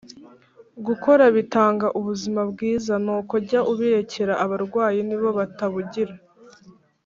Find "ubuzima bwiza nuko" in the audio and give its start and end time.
1.99-3.33